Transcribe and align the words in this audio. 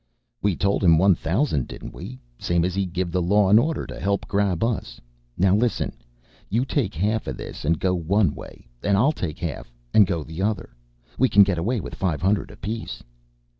"We 0.41 0.55
tol' 0.55 0.79
him 0.79 0.97
one 0.97 1.13
thousand, 1.13 1.67
didn't 1.67 1.93
we? 1.93 2.17
Same 2.39 2.65
as 2.65 2.73
he 2.73 2.87
give 2.87 3.11
the 3.11 3.21
Law 3.21 3.51
and 3.51 3.59
Order 3.59 3.85
to 3.85 3.99
help 3.99 4.27
grab 4.27 4.63
us. 4.63 4.99
Now, 5.37 5.55
listen! 5.55 5.93
You 6.49 6.65
take 6.65 6.95
half 6.95 7.27
of 7.27 7.37
this 7.37 7.63
and 7.65 7.79
go 7.79 7.93
one 7.93 8.33
way, 8.33 8.65
an' 8.81 8.95
I'll 8.95 9.11
take 9.13 9.37
half 9.37 9.71
an' 9.93 10.05
go 10.05 10.23
the 10.23 10.41
other. 10.41 10.71
We 11.19 11.29
can 11.29 11.43
get 11.43 11.59
away 11.59 11.79
with 11.81 11.93
five 11.93 12.19
hundred 12.19 12.49
apiece." 12.49 13.03